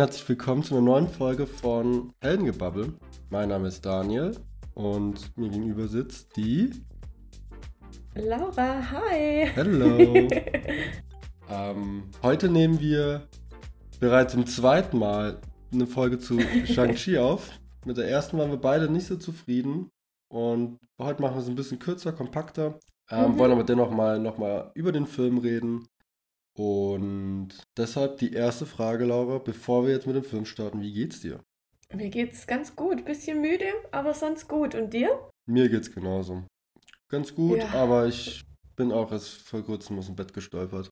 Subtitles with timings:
[0.00, 2.94] Und herzlich willkommen zu einer neuen Folge von Heldengebabbel.
[3.28, 4.34] Mein Name ist Daniel
[4.72, 6.70] und mir gegenüber sitzt die
[8.14, 8.92] Laura.
[8.92, 9.46] Hi.
[9.52, 10.10] Hello.
[11.50, 13.28] ähm, heute nehmen wir
[14.00, 15.38] bereits zum zweiten Mal
[15.70, 17.50] eine Folge zu Shang-Chi auf.
[17.84, 19.90] Mit der ersten waren wir beide nicht so zufrieden
[20.30, 22.80] und heute machen wir es ein bisschen kürzer, kompakter.
[23.10, 23.38] Ähm, mhm.
[23.38, 25.89] Wollen aber dennoch mal, noch mal über den Film reden
[26.60, 31.22] und deshalb die erste Frage, Laura, bevor wir jetzt mit dem Film starten, wie geht's
[31.22, 31.40] dir?
[31.90, 34.74] Mir geht's ganz gut, bisschen müde, aber sonst gut.
[34.74, 35.30] Und dir?
[35.46, 36.44] Mir geht's genauso.
[37.08, 37.70] Ganz gut, ja.
[37.70, 38.44] aber ich
[38.76, 40.90] bin auch erst vor kurzem aus dem Bett gestolpert.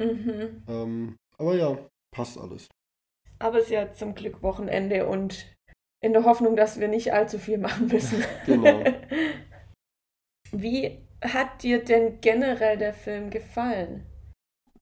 [0.00, 0.64] Mhm.
[0.66, 1.78] Ähm, aber ja,
[2.10, 2.66] passt alles.
[3.38, 5.46] Aber es ist ja zum Glück Wochenende und
[6.02, 8.24] in der Hoffnung, dass wir nicht allzu viel machen müssen.
[8.46, 8.82] genau.
[10.50, 14.06] Wie hat dir denn generell der Film gefallen?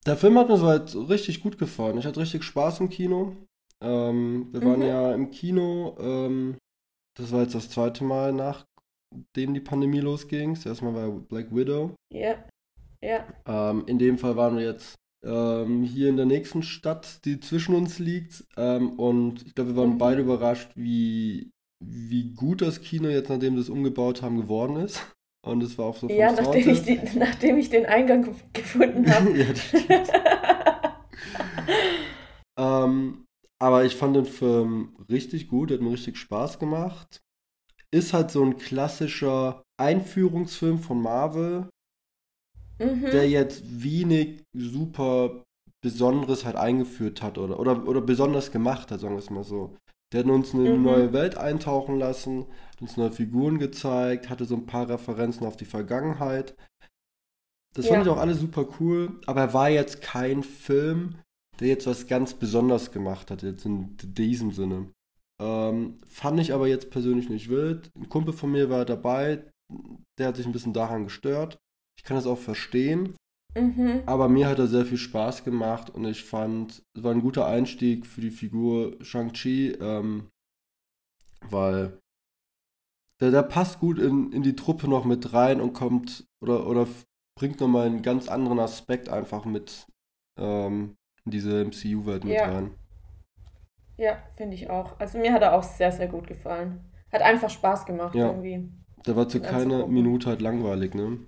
[0.09, 1.99] Der Film hat mir soweit richtig gut gefallen.
[1.99, 3.37] Ich hatte richtig Spaß im Kino.
[3.85, 4.87] Ähm, wir waren mhm.
[4.87, 6.57] ja im Kino, ähm,
[7.15, 10.55] das war jetzt das zweite Mal, nachdem die Pandemie losging.
[10.55, 11.95] Das erste Mal war Black Widow.
[12.11, 12.43] Ja.
[13.05, 13.27] Ja.
[13.47, 17.75] Ähm, in dem Fall waren wir jetzt ähm, hier in der nächsten Stadt, die zwischen
[17.75, 18.47] uns liegt.
[18.57, 19.99] Ähm, und ich glaube, wir waren mhm.
[19.99, 21.51] beide überrascht, wie,
[21.85, 25.03] wie gut das Kino jetzt, nachdem wir es umgebaut haben, geworden ist.
[25.47, 29.39] Und es war auch so Ja, nachdem ich, die, nachdem ich den Eingang gefunden habe.
[29.39, 29.47] ja,
[32.85, 33.25] ähm,
[33.61, 37.21] aber ich fand den Film richtig gut, hat mir richtig Spaß gemacht.
[37.91, 41.69] Ist halt so ein klassischer Einführungsfilm von Marvel,
[42.79, 43.03] mhm.
[43.03, 45.45] der jetzt wenig super
[45.81, 49.77] Besonderes halt eingeführt hat oder, oder, oder besonders gemacht hat, sagen wir es mal so.
[50.13, 50.85] Der hat uns in eine mhm.
[50.85, 55.57] neue Welt eintauchen lassen, hat uns neue Figuren gezeigt, hatte so ein paar Referenzen auf
[55.57, 56.55] die Vergangenheit.
[57.75, 57.93] Das ja.
[57.93, 61.17] fand ich auch alles super cool, aber er war jetzt kein Film,
[61.61, 64.91] der jetzt was ganz Besonderes gemacht hat, jetzt in diesem Sinne.
[65.41, 67.91] Ähm, fand ich aber jetzt persönlich nicht wild.
[67.95, 69.45] Ein Kumpel von mir war dabei,
[70.19, 71.59] der hat sich ein bisschen daran gestört.
[71.99, 73.15] Ich kann das auch verstehen.
[73.57, 74.03] Mhm.
[74.07, 77.47] Aber mir hat er sehr viel Spaß gemacht und ich fand, es war ein guter
[77.47, 80.31] Einstieg für die Figur Shang-Chi, ähm,
[81.49, 81.99] weil
[83.21, 86.87] der, der passt gut in, in die Truppe noch mit rein und kommt oder, oder
[87.37, 89.87] bringt nochmal einen ganz anderen Aspekt einfach mit
[90.39, 92.47] ähm, in diese MCU-Welt mit ja.
[92.47, 92.75] rein.
[93.97, 94.99] Ja, finde ich auch.
[95.01, 96.81] Also mir hat er auch sehr, sehr gut gefallen.
[97.13, 98.27] Hat einfach Spaß gemacht ja.
[98.27, 98.71] irgendwie.
[99.07, 101.19] Der war zu keiner Minute halt langweilig, ne?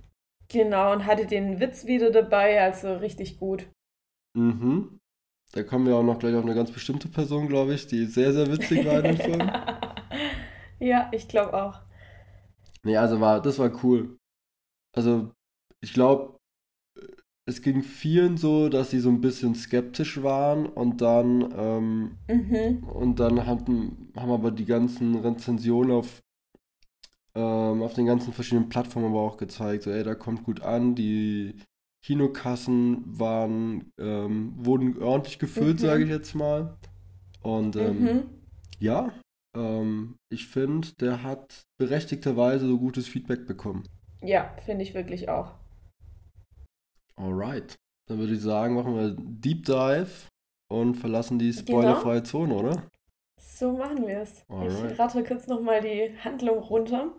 [0.51, 3.67] Genau, und hatte den Witz wieder dabei, also richtig gut.
[4.37, 4.99] Mhm.
[5.53, 8.33] Da kommen wir auch noch gleich auf eine ganz bestimmte Person, glaube ich, die sehr,
[8.33, 9.51] sehr witzig war in dem Film.
[10.79, 11.81] ja, ich glaube auch.
[12.83, 14.17] Nee, also war, das war cool.
[14.95, 15.31] Also,
[15.81, 16.37] ich glaube,
[17.47, 22.83] es ging vielen so, dass sie so ein bisschen skeptisch waren und dann, ähm, mhm.
[22.83, 26.21] und dann hatten, haben aber die ganzen Rezensionen auf
[27.35, 30.95] ähm, auf den ganzen verschiedenen Plattformen aber auch gezeigt, so ey, da kommt gut an,
[30.95, 31.55] die
[32.03, 35.85] Kinokassen waren, ähm, wurden ordentlich gefüllt, mhm.
[35.85, 36.77] sage ich jetzt mal.
[37.43, 38.23] Und ähm, mhm.
[38.79, 39.13] ja,
[39.55, 43.87] ähm, ich finde, der hat berechtigterweise so gutes Feedback bekommen.
[44.21, 45.53] Ja, finde ich wirklich auch.
[47.15, 47.75] Alright.
[48.07, 50.27] Dann würde ich sagen, machen wir Deep Dive
[50.69, 51.61] und verlassen die genau.
[51.61, 52.23] spoilerfreie.
[52.23, 52.83] Zone, oder?
[53.39, 54.43] So machen wir es.
[54.49, 57.13] Ich rate kurz nochmal die Handlung runter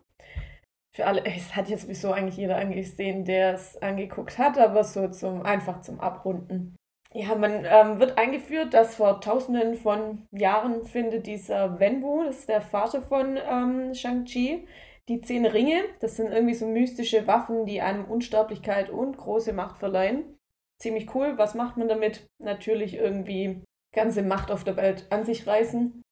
[0.95, 5.09] für alle, es hat jetzt sowieso eigentlich jeder angesehen, der es angeguckt hat, aber so
[5.09, 6.77] zum einfach zum Abrunden.
[7.15, 12.49] Ja, man ähm, wird eingeführt, dass vor tausenden von Jahren findet dieser Wenwu, das ist
[12.49, 14.67] der Vater von ähm, Shang-Chi,
[15.09, 15.83] die zehn Ringe.
[16.01, 20.39] Das sind irgendwie so mystische Waffen, die einem Unsterblichkeit und große Macht verleihen.
[20.79, 21.35] Ziemlich cool.
[21.37, 22.25] Was macht man damit?
[22.39, 23.63] Natürlich irgendwie
[23.95, 26.03] ganze Macht auf der Welt an sich reißen.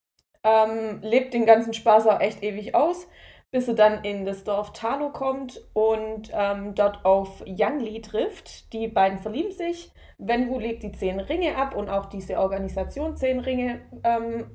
[0.44, 3.06] Ähm, lebt den ganzen Spaß auch echt ewig aus
[3.52, 8.72] bis er dann in das Dorf Talo kommt und ähm, dort auf Yang Li trifft.
[8.72, 9.92] Die beiden verlieben sich.
[10.18, 14.50] Wenwu legt die zehn Ringe ab und auch diese Organisation zehn Ringe ähm,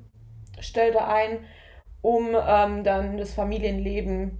[0.60, 1.44] stellt er ein,
[2.00, 4.38] um ähm, dann das Familienleben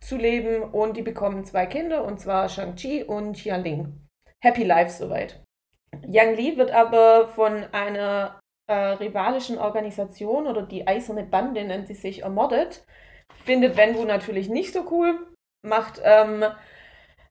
[0.00, 0.62] zu leben.
[0.62, 4.06] Und die bekommen zwei Kinder, und zwar Shang-Chi und Ling.
[4.40, 5.42] Happy Life soweit.
[6.06, 11.94] Yang Li wird aber von einer äh, rivalischen Organisation oder die Eiserne Bande nennt sie
[11.94, 12.84] sich ermordet
[13.44, 15.18] findet Wenwu natürlich nicht so cool,
[15.62, 16.44] macht ähm,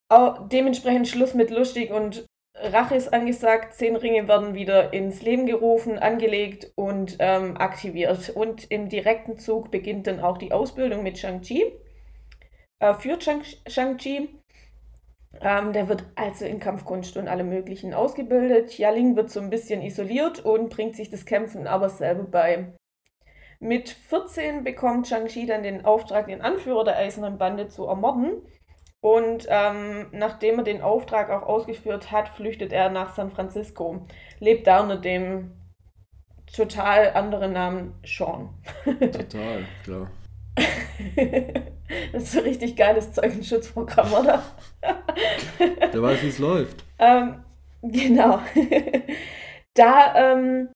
[0.09, 2.25] auch dementsprechend Schluss mit lustig und
[2.59, 3.73] Rache ist angesagt.
[3.73, 8.29] Zehn Ringe werden wieder ins Leben gerufen, angelegt und ähm, aktiviert.
[8.29, 11.71] Und im direkten Zug beginnt dann auch die Ausbildung mit Shang-Chi.
[12.79, 14.29] Äh, für Shang-Chi.
[15.39, 18.77] Ähm, der wird also in Kampfkunst und allem Möglichen ausgebildet.
[18.77, 22.73] Yaling wird so ein bisschen isoliert und bringt sich das Kämpfen aber selber bei.
[23.59, 28.41] Mit 14 bekommt Shang-Chi dann den Auftrag, den Anführer der Eisernen Bande zu ermorden.
[28.99, 34.05] Und ähm, nachdem er den Auftrag auch ausgeführt hat, flüchtet er nach San Francisco.
[34.39, 35.53] Lebt da unter dem
[36.55, 38.49] total anderen Namen Sean.
[38.85, 40.11] Total, klar.
[42.11, 44.43] das ist so ein richtig geiles Zeugenschutzprogramm, oder?
[45.59, 46.83] Der weiß, wie es läuft.
[46.99, 47.43] Ähm,
[47.83, 48.39] genau.
[49.73, 50.69] da ähm,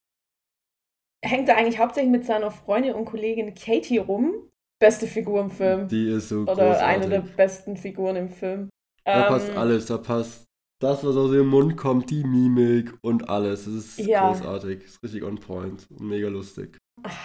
[1.23, 4.33] hängt er eigentlich hauptsächlich mit seiner Freundin und Kollegin Katie rum.
[4.79, 5.87] Beste Figur im Film.
[5.87, 6.83] Die ist so Oder großartig.
[6.83, 8.69] eine der besten Figuren im Film.
[9.05, 10.45] Da ähm, passt alles, da passt
[10.81, 13.65] das, was aus ihrem Mund kommt, die Mimik und alles.
[13.65, 14.27] Das ist ja.
[14.27, 14.81] großartig.
[14.81, 15.87] Das ist richtig on point.
[15.99, 16.79] Mega lustig.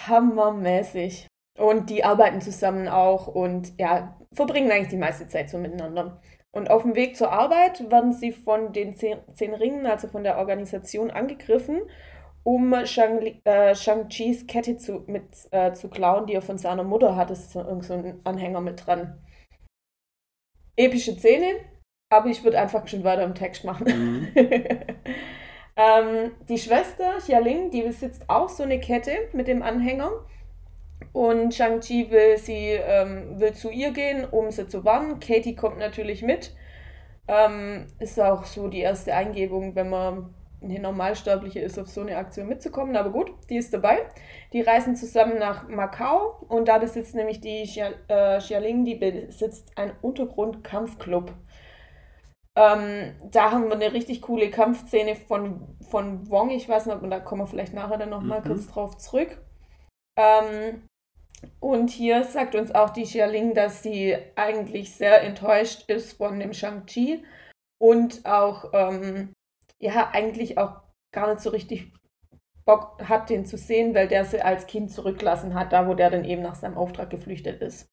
[0.06, 1.26] Hammermäßig.
[1.58, 6.20] Und die arbeiten zusammen auch und ja, verbringen eigentlich die meiste Zeit so miteinander.
[6.50, 10.22] Und auf dem Weg zur Arbeit werden sie von den zehn, zehn Ringen, also von
[10.22, 11.80] der Organisation, angegriffen,
[12.46, 14.08] um Shang-Chis äh, Shang
[14.46, 17.30] Kette zu, mit, äh, zu klauen, die er von seiner Mutter hat.
[17.30, 19.18] Das ist so, so ein Anhänger mit dran.
[20.76, 21.56] Epische Szene,
[22.08, 23.86] aber ich würde einfach schon weiter im Text machen.
[23.88, 24.28] Mhm.
[25.76, 30.12] ähm, die Schwester Xialing, die besitzt auch so eine Kette mit dem Anhänger.
[31.12, 35.18] Und Shang-Chi will, ähm, will zu ihr gehen, um sie zu warnen.
[35.18, 36.54] Katie kommt natürlich mit.
[37.26, 42.16] Ähm, ist auch so die erste Eingebung, wenn man eine Normalsterbliche ist, auf so eine
[42.16, 42.96] Aktion mitzukommen.
[42.96, 44.06] Aber gut, die ist dabei.
[44.52, 49.76] Die reisen zusammen nach Macau und da besitzt nämlich die Xia, äh, Xialing, die besitzt
[49.76, 51.32] einen Untergrundkampfclub.
[52.56, 56.50] Ähm, da haben wir eine richtig coole Kampfszene von, von Wong.
[56.50, 58.44] Ich weiß nicht, und da kommen wir vielleicht nachher dann nochmal mhm.
[58.44, 59.38] kurz drauf zurück.
[60.18, 60.82] Ähm,
[61.60, 66.54] und hier sagt uns auch die Xialing, dass sie eigentlich sehr enttäuscht ist von dem
[66.54, 67.22] Shang-Chi
[67.78, 69.32] und auch, ähm,
[69.78, 70.82] ja, eigentlich auch
[71.12, 71.92] gar nicht so richtig
[72.64, 76.10] Bock hat, den zu sehen, weil der sie als Kind zurücklassen hat, da wo der
[76.10, 77.88] dann eben nach seinem Auftrag geflüchtet ist.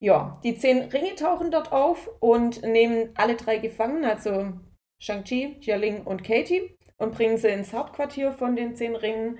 [0.00, 4.52] Ja, die zehn Ringe tauchen dort auf und nehmen alle drei gefangen, also
[4.98, 9.38] Shang-Chi, Xialing und Katie, und bringen sie ins Hauptquartier von den zehn Ringen.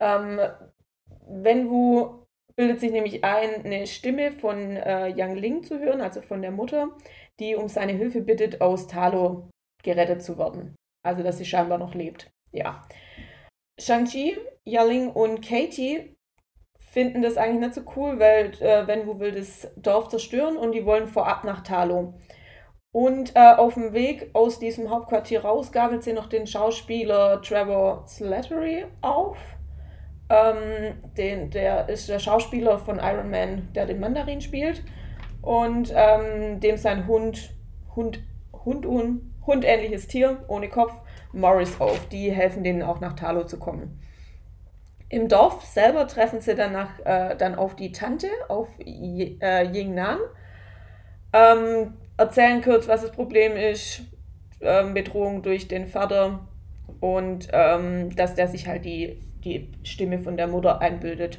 [0.00, 0.38] Ähm,
[1.26, 2.26] Wenwu
[2.56, 6.50] bildet sich nämlich ein, eine Stimme von äh, Yang Ling zu hören, also von der
[6.50, 6.90] Mutter,
[7.40, 9.48] die um seine Hilfe bittet, aus Talo
[9.82, 10.76] gerettet zu werden.
[11.04, 12.32] Also, dass sie scheinbar noch lebt.
[12.50, 12.82] Ja.
[13.78, 16.16] Shang-Chi, Yaling und Katie
[16.78, 20.86] finden das eigentlich nicht so cool, weil äh, Wenwu will das Dorf zerstören und die
[20.86, 22.14] wollen vorab nach Talo.
[22.92, 28.04] Und äh, auf dem Weg aus diesem Hauptquartier raus gabelt sie noch den Schauspieler Trevor
[28.06, 29.36] Slattery auf
[30.28, 34.82] ähm, den, der ist der Schauspieler von Iron Man, der den Mandarin spielt.
[35.42, 37.54] Und ähm, dem sein Hund,
[37.94, 38.20] Hund,
[38.64, 40.92] Hund, un, hundähnliches Tier ohne Kopf,
[41.32, 42.08] Morris auf.
[42.08, 44.00] Die helfen denen auch nach Talo zu kommen.
[45.08, 50.18] Im Dorf selber treffen sie danach äh, dann auf die Tante, auf äh, Yingnan.
[51.32, 54.02] Ähm, erzählen kurz, was das Problem ist.
[54.60, 56.48] Ähm, Bedrohung durch den Vater
[57.00, 61.38] und ähm, dass der sich halt die die Stimme von der Mutter einbildet.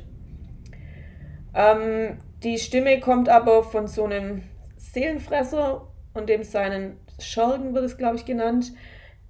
[1.53, 4.43] Ähm, die Stimme kommt aber von so einem
[4.77, 8.73] Seelenfresser und dem seinen Schergen wird es, glaube ich, genannt.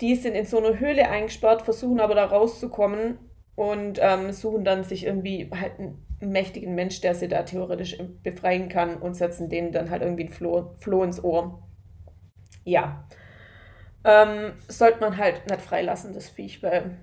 [0.02, 3.18] Die sind in so einer Höhle eingesperrt, versuchen aber da rauszukommen
[3.56, 8.70] und ähm, suchen dann sich irgendwie halt einen mächtigen Mensch, der sie da theoretisch befreien
[8.70, 11.68] kann und setzen denen dann halt irgendwie ein Floh, Floh ins Ohr.
[12.64, 13.08] Ja.
[14.04, 16.98] Ähm, sollte man halt nicht freilassen, das Viech, weil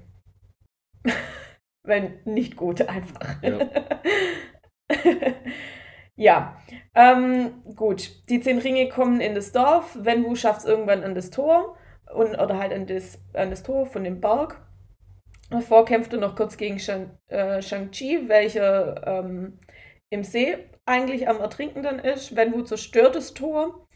[1.84, 3.42] wenn nicht gut einfach.
[3.42, 3.58] Ja.
[6.16, 6.56] ja.
[6.94, 9.96] Ähm, gut, die zehn Ringe kommen in das Dorf.
[10.00, 11.76] Wenwu schafft es irgendwann an das Tor
[12.14, 14.60] und, oder halt an das, an das Tor von dem Berg.
[15.50, 19.58] Davor kämpft er noch kurz gegen Shang, äh, Shang-Chi, welcher ähm,
[20.08, 22.34] im See eigentlich am Ertrinken dann ist.
[22.36, 23.86] Wenwu zerstört das Tor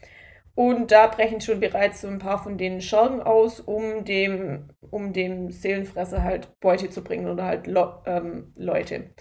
[0.57, 5.13] und da brechen schon bereits so ein paar von den Schergen aus, um dem, um
[5.13, 9.11] dem Seelenfresser halt Beute zu bringen oder halt Le ähm, Leute.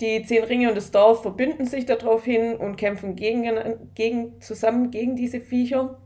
[0.00, 5.16] Die zehn Ringe und das Dorf verbünden sich daraufhin und kämpfen gegen, gegen, zusammen gegen
[5.16, 6.00] diese Viecher.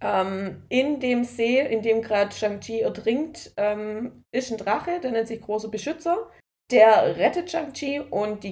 [0.00, 5.28] Ähm, in dem See, in dem gerade Shang-Chi ertrinkt, ähm, ist ein Drache, der nennt
[5.28, 6.28] sich Großer Beschützer.
[6.70, 8.44] Der rettet Shang-Chi und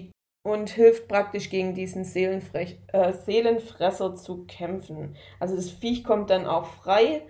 [0.43, 5.17] und hilft praktisch gegen diesen äh, Seelenfresser zu kämpfen.
[5.39, 7.27] Also das Viech kommt dann auch frei.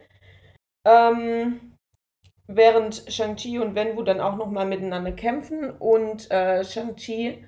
[0.86, 1.69] Ähm,
[2.56, 7.44] während Shang-Chi und Wenwu dann auch nochmal miteinander kämpfen und äh, Shang-Chi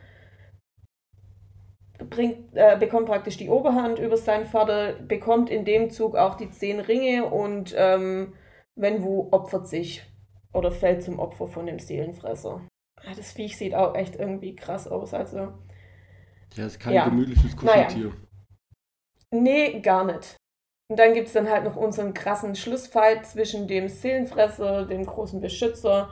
[2.09, 6.51] bringt, äh, bekommt praktisch die Oberhand über seinen Vater, bekommt in dem Zug auch die
[6.51, 8.35] zehn Ringe und ähm,
[8.77, 10.03] Wenwu opfert sich
[10.53, 12.61] oder fällt zum Opfer von dem Seelenfresser.
[12.97, 15.13] Ah, das Viech sieht auch echt irgendwie krass aus.
[15.15, 15.53] Also,
[16.55, 17.05] ja, ist kein ja.
[17.09, 18.13] gemütliches Kuscheltier.
[19.31, 19.43] Naja.
[19.43, 20.37] Nee, gar nicht.
[20.93, 25.41] Und dann gibt es dann halt noch unseren krassen Schlussfight zwischen dem Seelenfresser, dem großen
[25.41, 26.11] Beschützer,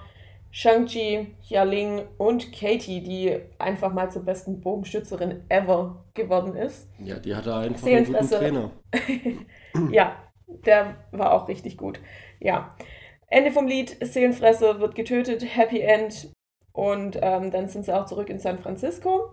[0.52, 6.88] Shang-Chi, Yaling und Katie, die einfach mal zur besten Bogenschützerin ever geworden ist.
[6.98, 8.70] Ja, die hatte einfach einen guten Trainer.
[9.90, 12.00] ja, der war auch richtig gut.
[12.38, 12.74] Ja.
[13.26, 16.32] Ende vom Lied, Seelenfresser wird getötet, Happy End.
[16.72, 19.28] Und ähm, dann sind sie auch zurück in San Francisco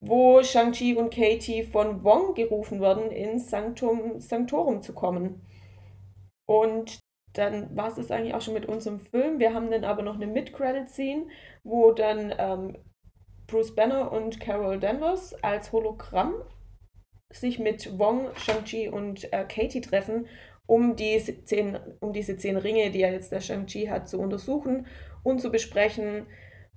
[0.00, 5.42] wo Shang-Chi und Katie von Wong gerufen werden, ins Sanctum Sanctorum zu kommen.
[6.46, 6.98] Und
[7.34, 9.38] dann war es das eigentlich auch schon mit unserem Film.
[9.38, 11.26] Wir haben dann aber noch eine Mid-Credit-Scene,
[11.62, 12.78] wo dann ähm,
[13.46, 16.34] Bruce Banner und Carol Danvers als Hologramm
[17.32, 20.26] sich mit Wong, Shang-Chi und äh, Katie treffen,
[20.66, 24.86] um, die zehn, um diese zehn Ringe, die ja jetzt der Shang-Chi hat, zu untersuchen
[25.22, 26.26] und zu besprechen,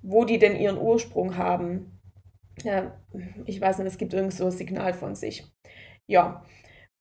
[0.02, 2.00] wo die denn ihren Ursprung haben
[2.64, 3.00] ja,
[3.46, 5.46] ich weiß nicht, es gibt irgend so ein Signal von sich.
[6.08, 6.44] Ja.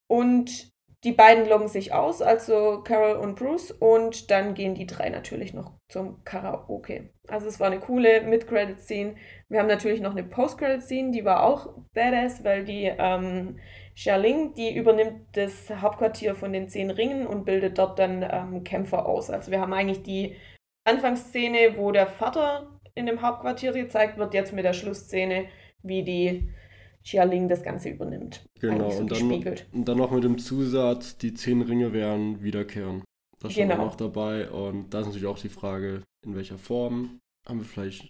[0.09, 0.73] Und
[1.05, 5.53] die beiden loggen sich aus, also Carol und Bruce, und dann gehen die drei natürlich
[5.53, 7.11] noch zum Karaoke.
[7.27, 9.17] Also es war eine coole Mid-Credit-Scene.
[9.49, 13.59] Wir haben natürlich noch eine Post-Credit-Scene, die war auch badass, weil die ähm,
[13.97, 19.07] Xialing, die übernimmt das Hauptquartier von den Zehn Ringen und bildet dort dann ähm, Kämpfer
[19.07, 19.29] aus.
[19.29, 20.37] Also wir haben eigentlich die
[20.85, 25.47] Anfangsszene, wo der Vater in dem Hauptquartier gezeigt wird, jetzt mit der Schlussszene,
[25.83, 26.49] wie die
[27.03, 28.45] Xialing das Ganze übernimmt.
[28.61, 33.03] Genau, so und, dann, und dann noch mit dem Zusatz, die zehn Ringe werden wiederkehren.
[33.41, 33.83] Das steht genau.
[33.83, 34.51] auch noch dabei.
[34.51, 37.19] Und da ist natürlich auch die Frage, in welcher Form.
[37.47, 38.09] Haben wir vielleicht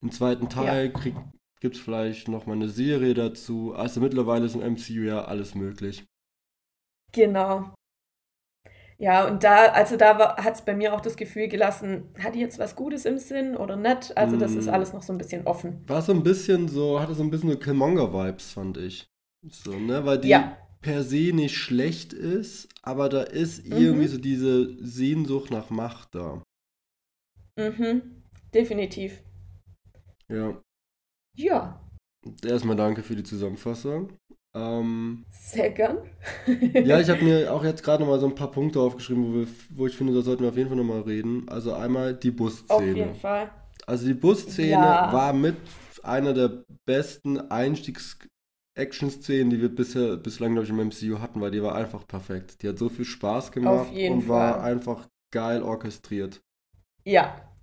[0.00, 0.92] einen zweiten Teil?
[0.94, 1.22] Ja.
[1.60, 3.74] Gibt es vielleicht nochmal eine Serie dazu?
[3.74, 6.04] Also mittlerweile ist im MCU ja alles möglich.
[7.12, 7.74] Genau.
[8.98, 12.40] Ja, und da, also da hat es bei mir auch das Gefühl gelassen, hat die
[12.40, 14.16] jetzt was Gutes im Sinn oder nicht?
[14.16, 14.70] Also das ist mm.
[14.70, 15.82] alles noch so ein bisschen offen.
[15.86, 19.08] War so ein bisschen so, hatte so ein bisschen so Killmonger-Vibes, fand ich.
[19.48, 20.06] So, ne?
[20.06, 20.56] Weil die ja.
[20.80, 24.08] per se nicht schlecht ist, aber da ist irgendwie mhm.
[24.08, 26.42] so diese Sehnsucht nach Macht da.
[27.56, 28.22] Mhm,
[28.52, 29.22] definitiv.
[30.28, 30.60] Ja.
[31.36, 31.80] Ja.
[32.44, 34.12] Erstmal danke für die Zusammenfassung.
[34.54, 35.98] Ähm, Sehr gern.
[36.46, 39.34] ja, ich habe mir auch jetzt gerade noch mal so ein paar Punkte aufgeschrieben, wo,
[39.40, 41.48] wir, wo ich finde, da sollten wir auf jeden Fall noch mal reden.
[41.48, 42.74] Also einmal die Busszene.
[42.74, 43.50] Auf jeden Fall.
[43.86, 45.12] Also die Busszene ja.
[45.12, 45.56] war mit
[46.02, 51.62] einer der besten Einstiegs-Action-Szenen, die wir bisher, bislang, glaube ich, im MCU hatten, weil die
[51.62, 52.62] war einfach perfekt.
[52.62, 54.28] Die hat so viel Spaß gemacht und Fall.
[54.28, 56.40] war einfach geil orchestriert.
[57.04, 57.53] Ja,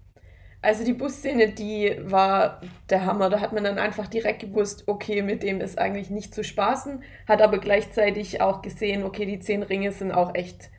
[0.61, 3.29] also die Busszene, die war der Hammer.
[3.29, 7.03] Da hat man dann einfach direkt gewusst, okay, mit dem ist eigentlich nicht zu spaßen,
[7.27, 10.69] hat aber gleichzeitig auch gesehen, okay, die zehn Ringe sind auch echt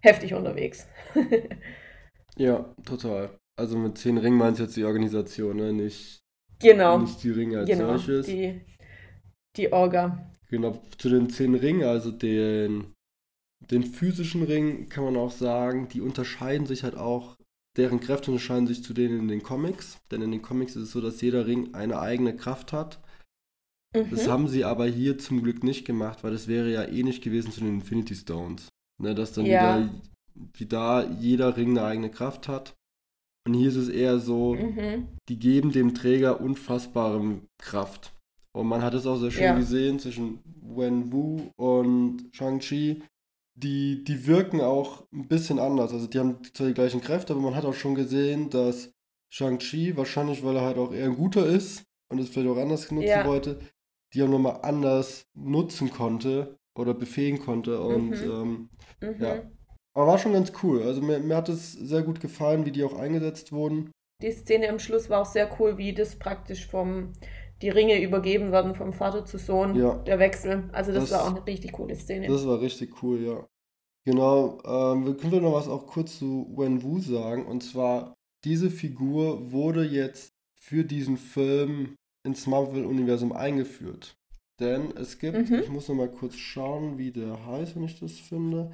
[0.00, 0.88] heftig unterwegs.
[2.36, 3.38] ja, total.
[3.56, 5.72] Also mit zehn Ringen meinst du jetzt die Organisation, ne?
[5.72, 6.20] Nicht,
[6.58, 6.98] genau.
[6.98, 8.26] nicht die Ringe als genau, solches.
[8.26, 8.60] Die,
[9.56, 10.28] die Orga.
[10.50, 12.92] Genau, zu den zehn Ringen, also den,
[13.70, 17.36] den physischen Ring, kann man auch sagen, die unterscheiden sich halt auch
[17.76, 20.90] deren Kräfte unterscheiden sich zu denen in den Comics, denn in den Comics ist es
[20.92, 23.00] so, dass jeder Ring eine eigene Kraft hat.
[23.94, 24.10] Mhm.
[24.10, 27.52] Das haben sie aber hier zum Glück nicht gemacht, weil das wäre ja ähnlich gewesen
[27.52, 28.68] zu den Infinity Stones.
[29.02, 29.78] Ne, dass dann ja.
[29.78, 29.90] wieder,
[30.52, 32.74] wie da jeder Ring eine eigene Kraft hat.
[33.46, 35.08] Und hier ist es eher so, mhm.
[35.28, 38.12] die geben dem Träger unfassbare Kraft.
[38.56, 39.56] Und man hat es auch sehr schön ja.
[39.56, 43.02] gesehen zwischen Wen Wu und Shang-Chi,
[43.54, 45.92] die, die wirken auch ein bisschen anders.
[45.92, 48.92] Also die haben zwar die gleichen Kräfte, aber man hat auch schon gesehen, dass
[49.30, 52.90] Shang-Chi, wahrscheinlich weil er halt auch eher ein guter ist und es vielleicht auch anders
[52.90, 53.26] nutzen ja.
[53.26, 53.58] wollte,
[54.12, 57.80] die auch nochmal anders nutzen konnte oder befähigen konnte.
[57.80, 58.30] Und mhm.
[58.30, 58.68] Ähm,
[59.00, 59.22] mhm.
[59.22, 59.42] ja.
[59.94, 60.82] Aber war schon ganz cool.
[60.82, 63.92] Also mir, mir hat es sehr gut gefallen, wie die auch eingesetzt wurden.
[64.22, 67.12] Die Szene am Schluss war auch sehr cool, wie das praktisch vom
[67.62, 69.94] die Ringe übergeben werden vom Vater zu Sohn, ja.
[69.98, 70.68] der Wechsel.
[70.72, 72.28] Also das, das, war auch eine richtig coole Szene.
[72.28, 73.46] Das war richtig cool, ja.
[74.04, 77.46] Genau, ähm, wir können noch was auch kurz zu Wen Wu sagen.
[77.46, 84.16] Und zwar, diese Figur wurde jetzt für diesen Film ins Marvel-Universum eingeführt.
[84.60, 85.60] Denn es gibt, mhm.
[85.60, 88.70] ich muss noch mal kurz schauen, wie der heißt, wenn ich das finde.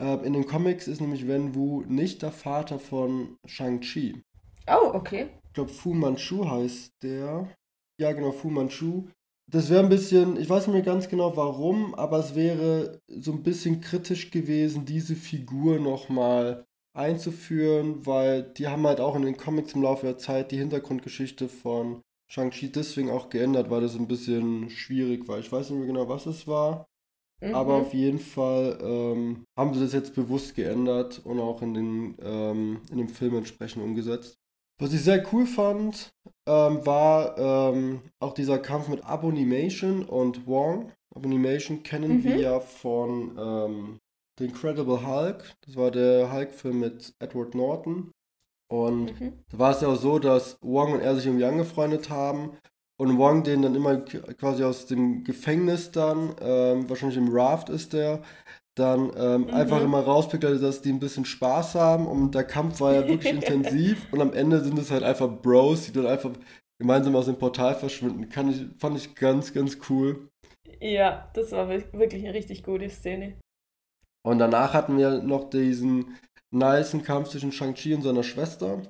[0.00, 4.22] Äh, in den Comics ist nämlich Wen Wu nicht der Vater von Shang-Chi.
[4.68, 5.28] Oh, okay.
[5.44, 7.48] Ich glaube, Fu Manchu heißt der.
[7.98, 9.08] Ja, genau, Fu Manchu.
[9.48, 13.32] Das wäre ein bisschen, ich weiß nicht mehr ganz genau warum, aber es wäre so
[13.32, 19.36] ein bisschen kritisch gewesen, diese Figur nochmal einzuführen, weil die haben halt auch in den
[19.36, 24.08] Comics im Laufe der Zeit die Hintergrundgeschichte von Shang-Chi deswegen auch geändert, weil das ein
[24.08, 25.38] bisschen schwierig war.
[25.38, 26.86] Ich weiß nicht mehr genau, was es war.
[27.40, 27.54] Mhm.
[27.54, 32.16] Aber auf jeden Fall ähm, haben sie das jetzt bewusst geändert und auch in, den,
[32.20, 34.38] ähm, in dem Film entsprechend umgesetzt.
[34.78, 36.10] Was ich sehr cool fand,
[36.46, 40.92] ähm, war ähm, auch dieser Kampf mit Abonimation und Wong.
[41.14, 42.24] Abonimation kennen mhm.
[42.24, 43.98] wir ja von ähm,
[44.38, 45.54] The Incredible Hulk.
[45.66, 48.12] Das war der Hulk-Film mit Edward Norton.
[48.68, 49.32] Und mhm.
[49.50, 52.58] da war es ja auch so, dass Wong und er sich irgendwie angefreundet haben
[52.98, 57.92] und Wong den dann immer quasi aus dem Gefängnis dann, ähm, wahrscheinlich im Raft ist
[57.92, 58.22] der,
[58.76, 59.50] dann ähm, mhm.
[59.50, 63.08] einfach immer rauspickt, also dass die ein bisschen Spaß haben und der Kampf war ja
[63.08, 66.30] wirklich intensiv und am Ende sind es halt einfach Bros, die dann einfach
[66.78, 68.28] gemeinsam aus dem Portal verschwinden.
[68.28, 70.28] Kann ich, fand ich ganz, ganz cool.
[70.80, 73.34] Ja, das war wirklich eine richtig gute Szene.
[74.22, 76.16] Und danach hatten wir noch diesen
[76.50, 78.76] niceen Kampf zwischen Shang-Chi und seiner Schwester.
[78.76, 78.82] Mhm.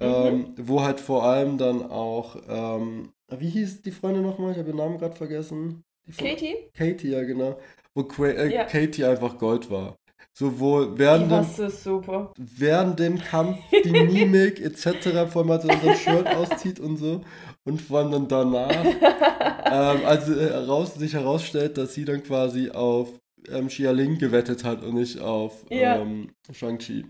[0.00, 4.52] Ähm, wo halt vor allem dann auch, ähm, wie hieß die Freundin nochmal?
[4.52, 5.84] Ich habe ihren Namen gerade vergessen.
[6.18, 6.56] Katie?
[6.74, 7.60] Katie, ja, genau.
[7.94, 8.64] Wo Qu äh, ja.
[8.64, 9.96] Katie einfach Gold war.
[10.34, 16.26] Sowohl während, dem, während dem Kampf die Mimik etc., vor allem als er sein Shirt
[16.26, 17.20] auszieht und so.
[17.64, 18.84] Und vor allem dann danach,
[19.66, 24.82] ähm, als heraus, sich herausstellt, dass sie dann quasi auf ähm, Xia Ling gewettet hat
[24.82, 25.98] und nicht auf ja.
[25.98, 27.06] ähm, Shang-Chi.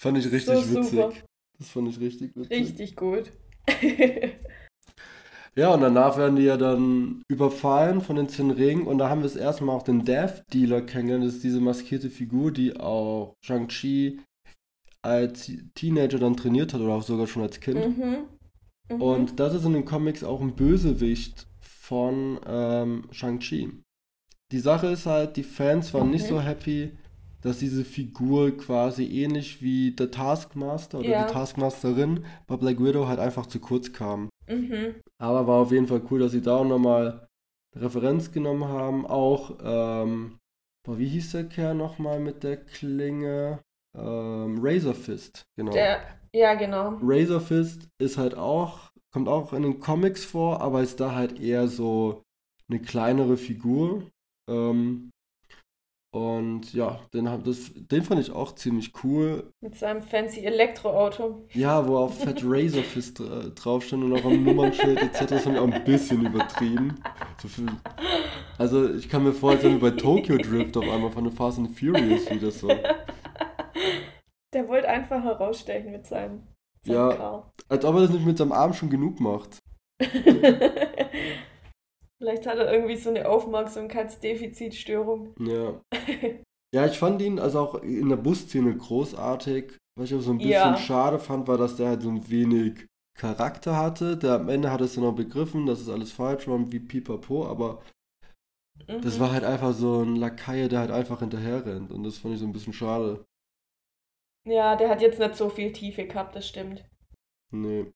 [0.00, 1.24] Fand ich richtig so witzig.
[1.58, 2.50] Das fand ich richtig witzig.
[2.50, 3.32] Richtig gut.
[5.56, 9.20] ja, und danach werden die ja dann überfallen von den Zehn Ringen und da haben
[9.20, 11.26] wir das erste Mal auch den Death Dealer kennengelernt.
[11.26, 14.20] Das ist diese maskierte Figur, die auch Shang-Chi
[15.02, 17.96] als Teenager dann trainiert hat oder auch sogar schon als Kind.
[17.98, 18.16] Mhm.
[18.88, 19.02] Mhm.
[19.02, 23.70] Und das ist in den Comics auch ein Bösewicht von ähm, Shang-Chi.
[24.50, 26.12] Die Sache ist halt, die Fans waren okay.
[26.12, 26.92] nicht so happy,
[27.42, 31.26] dass diese Figur quasi ähnlich wie der Taskmaster oder ja.
[31.26, 34.28] die Taskmasterin bei Black Widow halt einfach zu kurz kam.
[34.48, 34.96] Mhm.
[35.18, 37.26] Aber war auf jeden Fall cool, dass sie da auch nochmal
[37.76, 39.06] Referenz genommen haben.
[39.06, 40.38] Auch, ähm,
[40.86, 43.60] wie hieß der Kerl nochmal mit der Klinge?
[43.96, 45.72] Ähm, Razor Fist, genau.
[45.72, 46.98] Der, ja, genau.
[47.00, 51.40] Razor Fist ist halt auch, kommt auch in den Comics vor, aber ist da halt
[51.40, 52.24] eher so
[52.68, 54.10] eine kleinere Figur.
[54.48, 55.10] Ähm,
[56.14, 59.50] und ja, den, das, den fand ich auch ziemlich cool.
[59.60, 61.44] Mit seinem fancy Elektroauto.
[61.52, 65.26] Ja, wo auch Fat Razor Fist äh, drauf stand und auch am Nummernschild etc.
[65.26, 66.94] Das fand ich auch ein bisschen übertrieben.
[67.42, 67.66] So viel,
[68.58, 71.76] also ich kann mir vorstellen, wie bei Tokyo Drift auf einmal von The Fast and
[71.76, 72.68] Furious wieder so.
[74.52, 76.42] Der wollte einfach herausstechen mit seinem,
[76.82, 77.52] seinem ja, Car.
[77.68, 79.58] Als ob er das nicht mit seinem Arm schon genug macht.
[82.24, 85.34] Vielleicht hat er irgendwie so eine Aufmerksamkeitsdefizitstörung.
[85.38, 85.82] Ja.
[86.74, 89.78] Ja, ich fand ihn also auch in der Busszene großartig.
[89.96, 90.76] Was ich auch so ein bisschen ja.
[90.76, 94.16] schade fand, war, dass der halt so ein wenig Charakter hatte.
[94.16, 97.46] Der am Ende hat es dann auch begriffen, dass es alles falsch war wie Pipapo,
[97.46, 97.80] aber
[98.88, 99.02] mhm.
[99.02, 101.92] das war halt einfach so ein Lakaie, der halt einfach hinterher rennt.
[101.92, 103.24] Und das fand ich so ein bisschen schade.
[104.44, 106.84] Ja, der hat jetzt nicht so viel Tiefe gehabt, das stimmt.
[107.52, 107.92] Nee.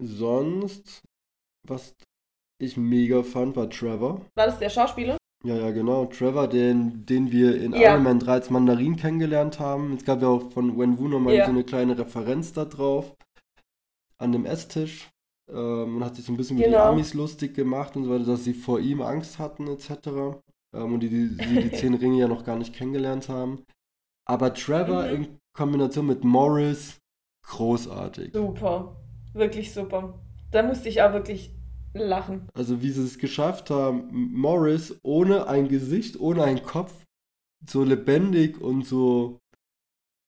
[0.00, 1.02] Sonst,
[1.68, 1.94] was
[2.58, 4.22] ich mega fand, war Trevor.
[4.34, 5.16] War das der Schauspieler?
[5.44, 6.06] Ja, ja, genau.
[6.06, 7.92] Trevor, den, den wir in ja.
[7.92, 9.94] Iron Man 3 als Mandarin kennengelernt haben.
[9.94, 11.44] Es gab ja auch von Wen Wu nochmal ja.
[11.44, 13.14] so eine kleine Referenz da drauf.
[14.18, 15.08] An dem Esstisch.
[15.48, 16.66] Ähm, und hat sich so ein bisschen genau.
[16.66, 16.90] wie die genau.
[16.90, 19.90] Amis lustig gemacht und so weiter, dass sie vor ihm Angst hatten, etc.
[20.74, 23.64] Ähm, und die, die, die, die zehn Ringe ja noch gar nicht kennengelernt haben.
[24.26, 25.14] Aber Trevor mhm.
[25.14, 26.98] in Kombination mit Morris,
[27.46, 28.32] großartig.
[28.32, 28.96] Super.
[29.32, 30.18] Wirklich super.
[30.50, 31.54] Da musste ich auch wirklich
[31.94, 32.48] lachen.
[32.54, 36.92] Also wie sie es geschafft haben, Morris ohne ein Gesicht, ohne einen Kopf,
[37.66, 39.40] so lebendig und so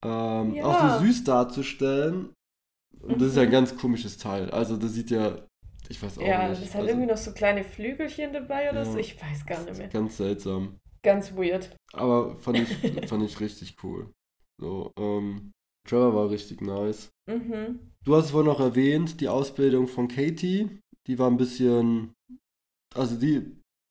[0.05, 0.65] ähm, ja.
[0.65, 2.35] auch so süß darzustellen.
[3.01, 3.19] Und mhm.
[3.19, 3.53] das ist ja ein mhm.
[3.53, 4.51] ganz komisches Teil.
[4.51, 5.39] Also das sieht ja,
[5.89, 6.59] ich weiß auch ja, nicht.
[6.59, 8.99] Ja, das hat also, irgendwie noch so kleine Flügelchen dabei oder ja, so.
[8.99, 9.89] Ich weiß gar nicht mehr.
[9.89, 10.81] Ganz seltsam.
[11.03, 11.75] Ganz weird.
[11.93, 12.69] Aber fand ich,
[13.09, 14.11] fand ich richtig cool.
[14.59, 15.53] So, ähm,
[15.89, 17.11] Trevor war richtig nice.
[17.27, 17.93] Mhm.
[18.05, 22.15] Du hast es wohl noch erwähnt, die Ausbildung von Katie die war ein bisschen,
[22.95, 23.43] also die,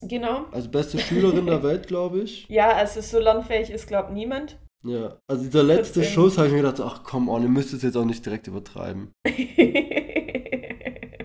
[0.02, 0.46] genau.
[0.52, 2.48] also beste Schülerin der Welt, glaube ich.
[2.48, 4.58] Ja, also so lernfähig ist, glaube ich, niemand.
[4.86, 7.82] Ja, also dieser letzte Schuss habe ich mir gedacht, ach komm on, ihr müsst es
[7.82, 9.12] jetzt auch nicht direkt übertreiben.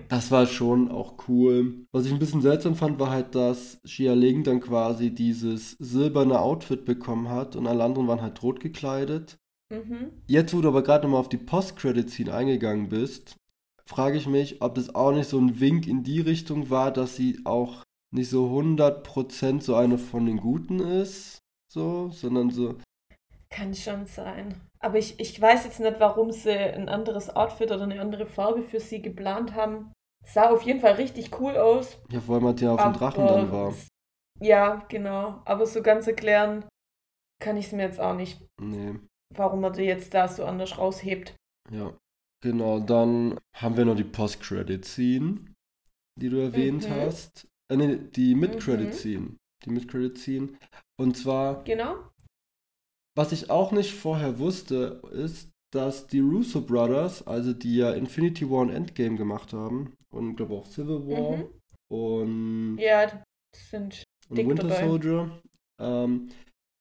[0.09, 1.85] das war schon auch cool.
[1.93, 6.41] Was ich ein bisschen seltsam fand, war halt, dass Xia Ling dann quasi dieses silberne
[6.41, 9.37] Outfit bekommen hat und alle anderen waren halt rot gekleidet.
[9.71, 10.11] Mhm.
[10.27, 13.37] Jetzt, wo du aber gerade nochmal auf die Post-Credit-Scene eingegangen bist,
[13.87, 17.15] frage ich mich, ob das auch nicht so ein Wink in die Richtung war, dass
[17.15, 21.39] sie auch nicht so 100% so eine von den Guten ist,
[21.71, 22.75] so, sondern so.
[23.49, 24.59] Kann schon sein.
[24.79, 28.63] Aber ich, ich weiß jetzt nicht, warum sie ein anderes Outfit oder eine andere Farbe
[28.63, 29.91] für sie geplant haben.
[30.25, 31.97] Sah auf jeden Fall richtig cool aus.
[32.09, 33.73] Ja, vor allem, weil die auf dem Drachen dann war.
[34.39, 35.41] Ja, genau.
[35.45, 36.65] Aber so ganz erklären
[37.41, 38.43] kann ich es mir jetzt auch nicht.
[38.59, 38.95] Nee.
[39.33, 41.35] Warum er die jetzt da so anders raushebt.
[41.71, 41.93] Ja.
[42.45, 45.51] Genau, dann haben wir noch die Post-Credit-Scene,
[46.21, 46.93] die du erwähnt mhm.
[46.93, 47.47] hast.
[47.71, 49.19] Äh, nee, die Mid-Credit-Scene.
[49.19, 49.37] Mhm.
[49.65, 50.49] Die Mid-Credit-Scene.
[50.95, 51.63] Und zwar.
[51.63, 51.95] Genau.
[53.17, 58.47] Was ich auch nicht vorher wusste, ist, dass die Russo Brothers, also die ja Infinity
[58.47, 61.49] War und Endgame gemacht haben, und glaube auch Civil War mhm.
[61.91, 62.77] und.
[62.77, 63.23] Ja,
[63.55, 64.87] sind und Winter dabei.
[64.87, 65.41] Soldier,
[65.81, 66.29] ähm,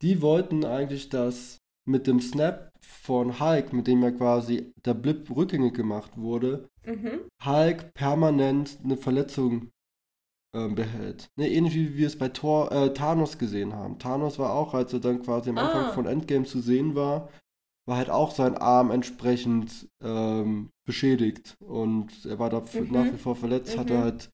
[0.03, 1.57] die wollten eigentlich, dass
[1.88, 7.20] mit dem Snap von Hulk, mit dem ja quasi der Blip rückgängig gemacht wurde, mhm.
[7.44, 9.70] Hulk permanent eine Verletzung
[10.55, 11.29] äh, behält.
[11.37, 13.99] Ne, ähnlich wie wir es bei Thor, äh, Thanos gesehen haben.
[13.99, 15.92] Thanos war auch, als er dann quasi am Anfang ah.
[15.92, 17.29] von Endgame zu sehen war,
[17.87, 22.92] war halt auch sein Arm entsprechend ähm, beschädigt und er war da mhm.
[22.92, 23.81] nach wie vor verletzt, mhm.
[23.81, 24.31] hatte halt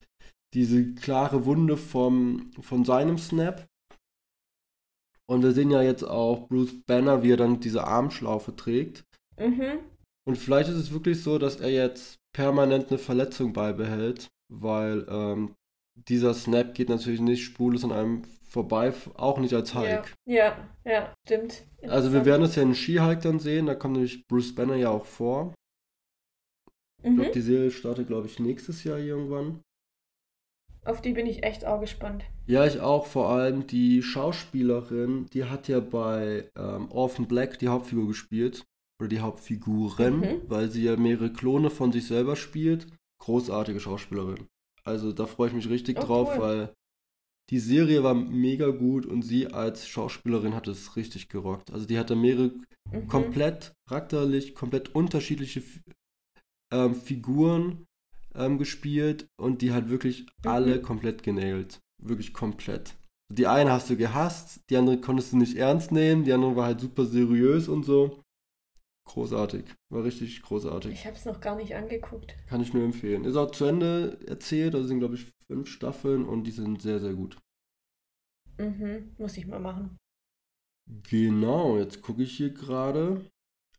[0.54, 3.66] diese klare Wunde vom, von seinem Snap
[5.30, 9.04] und wir sehen ja jetzt auch Bruce Banner, wie er dann diese Armschlaufe trägt.
[9.38, 9.78] Mhm.
[10.26, 15.54] Und vielleicht ist es wirklich so, dass er jetzt permanent eine Verletzung beibehält, weil ähm,
[15.94, 20.12] dieser Snap geht natürlich nicht spurlos an einem vorbei, auch nicht als Hulk.
[20.26, 21.62] Ja, ja, ja stimmt.
[21.82, 24.90] Also wir werden es ja in She-Hulk dann sehen, da kommt nämlich Bruce Banner ja
[24.90, 25.54] auch vor.
[27.04, 27.10] Mhm.
[27.10, 29.60] Ich glaube, die Serie startet, glaube ich, nächstes Jahr irgendwann.
[30.90, 32.24] Auf die bin ich echt auch gespannt.
[32.46, 33.06] Ja, ich auch.
[33.06, 38.64] Vor allem die Schauspielerin, die hat ja bei ähm, Orphan Black die Hauptfigur gespielt.
[39.00, 40.42] Oder die Hauptfiguren, mhm.
[40.48, 42.88] weil sie ja mehrere Klone von sich selber spielt.
[43.22, 44.48] Großartige Schauspielerin.
[44.82, 46.42] Also da freue ich mich richtig oh, drauf, cool.
[46.42, 46.74] weil
[47.50, 51.72] die Serie war mega gut und sie als Schauspielerin hat es richtig gerockt.
[51.72, 52.50] Also die hatte mehrere
[52.90, 53.06] mhm.
[53.06, 55.62] komplett charakterlich, komplett unterschiedliche
[56.72, 57.86] ähm, Figuren
[58.34, 60.50] ähm, gespielt und die hat wirklich mhm.
[60.50, 61.80] alle komplett genäht.
[62.02, 62.94] Wirklich komplett.
[63.32, 66.66] Die eine hast du gehasst, die andere konntest du nicht ernst nehmen, die andere war
[66.66, 68.20] halt super seriös und so.
[69.06, 69.64] Großartig.
[69.92, 70.92] War richtig großartig.
[70.92, 72.34] Ich habe es noch gar nicht angeguckt.
[72.46, 73.24] Kann ich nur empfehlen.
[73.24, 77.00] Ist auch zu Ende erzählt, also sind glaube ich fünf Staffeln und die sind sehr,
[77.00, 77.36] sehr gut.
[78.58, 79.96] Mhm, muss ich mal machen.
[81.08, 83.24] Genau, jetzt gucke ich hier gerade.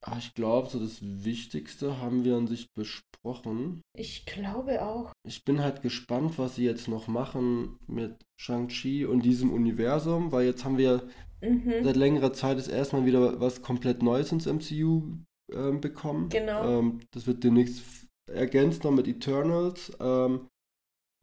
[0.03, 3.81] Ah, ich glaube, so das Wichtigste haben wir an sich besprochen.
[3.95, 5.11] Ich glaube auch.
[5.27, 10.47] Ich bin halt gespannt, was sie jetzt noch machen mit Shang-Chi und diesem Universum, weil
[10.47, 11.07] jetzt haben wir
[11.41, 11.83] mhm.
[11.83, 15.17] seit längerer Zeit ist erstmal wieder was komplett Neues ins MCU
[15.53, 16.29] äh, bekommen.
[16.29, 16.79] Genau.
[16.79, 17.83] Ähm, das wird demnächst
[18.27, 19.91] ergänzt noch mit Eternals.
[19.99, 20.47] Ähm,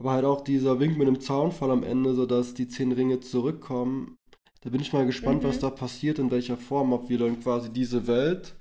[0.00, 4.16] aber halt auch dieser Wink mit dem Zaunfall am Ende, sodass die zehn Ringe zurückkommen.
[4.60, 5.48] Da bin ich mal gespannt, mhm.
[5.48, 8.54] was da passiert, in welcher Form, ob wir dann quasi diese Welt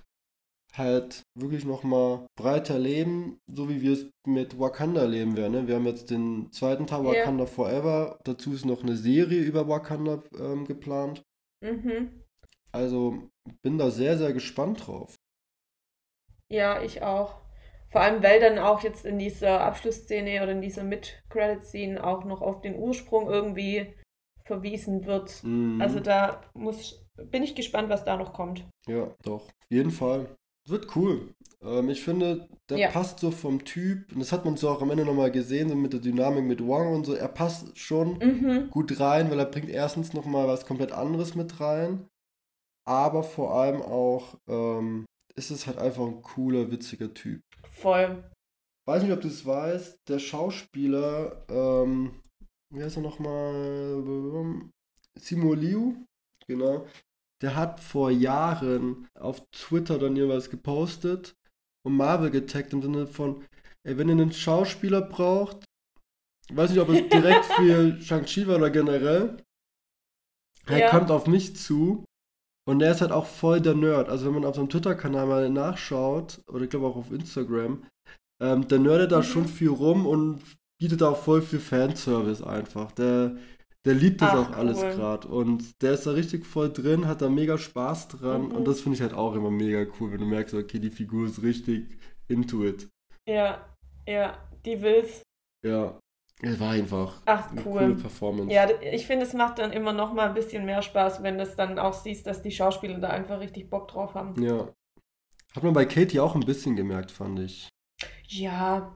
[0.73, 5.53] halt wirklich nochmal breiter leben, so wie wir es mit Wakanda leben werden.
[5.53, 5.67] Ne?
[5.67, 7.51] Wir haben jetzt den zweiten Teil Wakanda yeah.
[7.51, 8.19] Forever.
[8.23, 11.23] Dazu ist noch eine Serie über Wakanda ähm, geplant.
[11.61, 12.23] Mhm.
[12.71, 13.29] Also
[13.63, 15.15] bin da sehr, sehr gespannt drauf.
[16.49, 17.41] Ja, ich auch.
[17.89, 22.41] Vor allem, weil dann auch jetzt in dieser Abschlussszene oder in dieser Mid-Credit-Scene auch noch
[22.41, 23.93] auf den Ursprung irgendwie
[24.45, 25.43] verwiesen wird.
[25.43, 25.81] Mhm.
[25.81, 28.65] Also da muss, bin ich gespannt, was da noch kommt.
[28.87, 29.47] Ja, doch.
[29.47, 30.27] Auf jeden Fall.
[30.67, 31.33] Wird cool.
[31.61, 32.89] Ähm, ich finde, der ja.
[32.89, 35.75] passt so vom Typ, und das hat man so auch am Ende nochmal gesehen, so
[35.75, 38.69] mit der Dynamik mit Wong und so, er passt schon mhm.
[38.69, 42.07] gut rein, weil er bringt erstens nochmal was komplett anderes mit rein,
[42.85, 47.41] aber vor allem auch ähm, ist es halt einfach ein cooler, witziger Typ.
[47.71, 48.23] Voll.
[48.85, 52.21] Weiß nicht, ob du es weißt, der Schauspieler, ähm,
[52.73, 54.03] wie heißt er nochmal?
[55.17, 56.05] Simo Liu,
[56.45, 56.85] genau
[57.41, 61.35] der hat vor Jahren auf Twitter dann jeweils gepostet
[61.85, 63.43] und Marvel getaggt im Sinne von,
[63.83, 65.65] ey, wenn ihr einen Schauspieler braucht,
[66.49, 69.37] ich weiß nicht, ob es direkt für Shang-Chi war oder generell,
[70.65, 70.89] er ja.
[70.89, 72.03] kommt auf mich zu
[72.67, 74.09] und der ist halt auch voll der Nerd.
[74.09, 77.83] Also wenn man auf seinem Twitter-Kanal mal nachschaut, oder ich glaube auch auf Instagram,
[78.41, 79.23] ähm, der nerdet da mhm.
[79.23, 80.41] schon viel rum und
[80.79, 82.91] bietet auch voll viel Fanservice einfach.
[82.91, 83.37] Der
[83.85, 84.91] der liebt das Ach, auch alles cool.
[84.91, 88.51] gerade und der ist da richtig voll drin, hat da mega Spaß dran mhm.
[88.51, 91.27] und das finde ich halt auch immer mega cool, wenn du merkst, okay, die Figur
[91.27, 92.89] ist richtig into it.
[93.27, 93.65] Ja,
[94.07, 95.21] ja, die will's.
[95.65, 95.99] Ja,
[96.41, 97.79] es war einfach Ach, eine cool.
[97.79, 98.53] coole Performance.
[98.53, 101.43] Ja, ich finde, es macht dann immer noch mal ein bisschen mehr Spaß, wenn du
[101.43, 104.41] es dann auch siehst, dass die Schauspieler da einfach richtig Bock drauf haben.
[104.41, 104.69] Ja.
[105.55, 107.69] Hat man bei Katie auch ein bisschen gemerkt, fand ich.
[108.27, 108.93] Ja,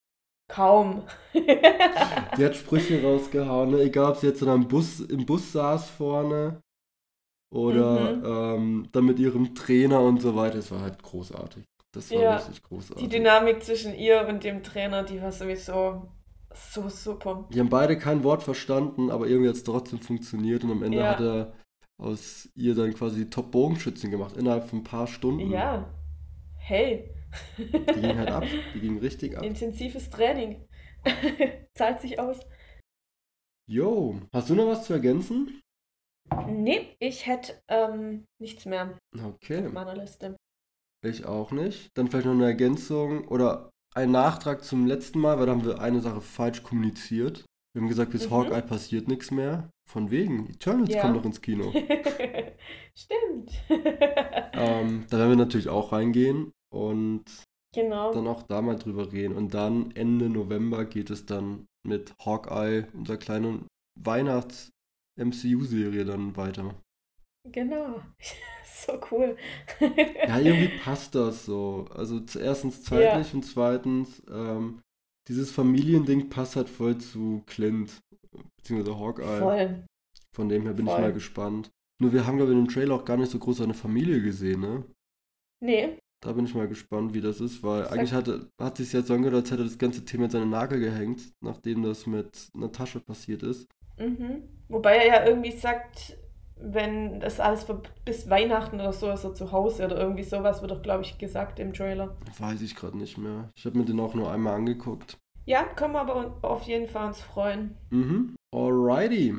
[0.52, 1.04] Kaum.
[1.34, 3.82] die hat Sprüche rausgehauen, ne?
[3.82, 6.62] egal ob sie jetzt in einem Bus, im Bus saß vorne
[7.54, 8.26] oder mhm.
[8.26, 10.58] ähm, dann mit ihrem Trainer und so weiter.
[10.58, 11.64] Es war halt großartig.
[11.94, 13.04] Das war ja, richtig großartig.
[13.04, 16.10] Die Dynamik zwischen ihr und dem Trainer, die war sowieso
[16.54, 17.48] so super.
[17.54, 20.98] Die haben beide kein Wort verstanden, aber irgendwie hat es trotzdem funktioniert und am Ende
[20.98, 21.12] ja.
[21.12, 21.54] hat er
[21.98, 25.50] aus ihr dann quasi Top-Bogenschützen gemacht, innerhalb von ein paar Stunden.
[25.50, 25.90] Ja.
[26.58, 27.10] Hey.
[27.58, 28.44] Die ging halt ab.
[28.74, 29.44] Die ging richtig ab.
[29.44, 30.68] Intensives Training.
[31.74, 32.40] Zahlt sich aus.
[33.70, 35.62] Jo, hast du noch was zu ergänzen?
[36.48, 39.66] Nee, ich hätte ähm, nichts mehr okay.
[39.66, 40.38] auf meiner Liste.
[41.04, 41.90] Ich auch nicht.
[41.96, 45.80] Dann vielleicht noch eine Ergänzung oder ein Nachtrag zum letzten Mal, weil da haben wir
[45.80, 47.46] eine Sache falsch kommuniziert.
[47.74, 48.34] Wir haben gesagt, bis mhm.
[48.34, 49.70] Hawkeye passiert nichts mehr.
[49.90, 51.02] Von wegen, Eternals ja.
[51.02, 51.72] kommt noch ins Kino.
[52.96, 53.52] Stimmt.
[53.70, 57.26] ähm, da werden wir natürlich auch reingehen und
[57.74, 58.14] genau.
[58.14, 59.36] dann auch da mal drüber reden.
[59.36, 63.68] Und dann Ende November geht es dann mit Hawkeye, unserer kleinen
[64.00, 66.76] Weihnachts-MCU-Serie, dann weiter.
[67.52, 68.02] Genau.
[68.66, 69.36] so cool.
[69.80, 71.88] ja, irgendwie passt das so.
[71.94, 73.34] Also erstens zeitlich ja.
[73.34, 74.82] und zweitens, ähm,
[75.28, 78.00] dieses Familiending passt halt voll zu Clint,
[78.58, 79.40] beziehungsweise Hawkeye.
[79.40, 79.86] Voll.
[80.36, 80.96] Von dem her bin voll.
[80.96, 81.72] ich mal gespannt.
[82.02, 84.22] Nur wir haben, glaube ich, in dem Trailer auch gar nicht so groß eine Familie
[84.22, 84.84] gesehen, ne?
[85.64, 86.00] Nee.
[86.24, 87.94] Da bin ich mal gespannt, wie das ist, weil Sag.
[87.94, 90.80] eigentlich hatte, hat sich jetzt so angehört, als hätte das ganze Thema in seinen Nagel
[90.80, 93.68] gehängt, nachdem das mit Natascha passiert ist.
[93.98, 94.44] Mhm.
[94.70, 96.18] Wobei er ja irgendwie sagt,
[96.58, 97.66] wenn das alles
[98.06, 101.18] bis Weihnachten oder so ist er zu Hause oder irgendwie sowas, wird doch, glaube ich,
[101.18, 102.16] gesagt im Trailer.
[102.38, 103.50] Weiß ich gerade nicht mehr.
[103.56, 105.18] Ich habe mir den auch nur einmal angeguckt.
[105.46, 107.76] Ja, können wir aber auf jeden Fall uns freuen.
[107.90, 108.36] Mhm.
[108.54, 109.36] Alrighty.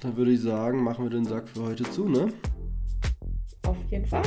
[0.00, 2.32] Dann würde ich sagen, machen wir den Sack für heute zu, ne?
[3.66, 4.22] Auf jeden Fall.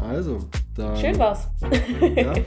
[0.00, 0.38] Also,
[0.74, 0.96] dann.
[0.96, 1.48] Schön war's.
[2.16, 2.34] ja.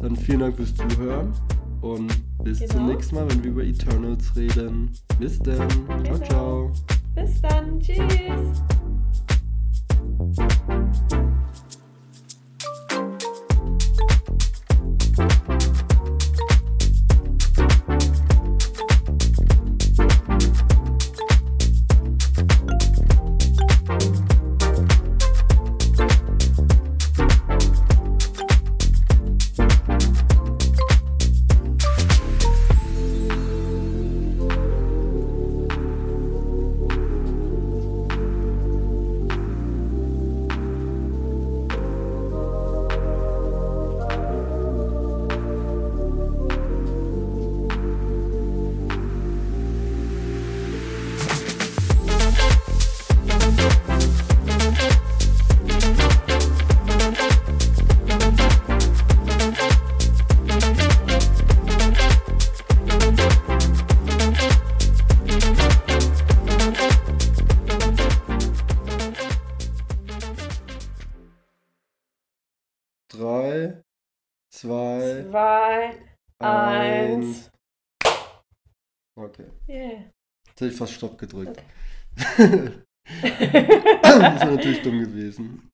[0.00, 1.32] Dann vielen Dank fürs Zuhören
[1.80, 2.72] und bis genau.
[2.74, 4.90] zum nächsten Mal, wenn wir über Eternals reden.
[5.18, 5.68] Bis dann.
[5.68, 6.02] Genau.
[6.02, 6.72] Ciao, ciao.
[7.14, 7.80] Bis dann.
[7.80, 8.62] Tschüss.
[80.46, 81.62] Jetzt habe ich fast Stopp gedrückt.
[82.16, 82.72] Okay.
[84.02, 85.70] das wäre natürlich dumm gewesen.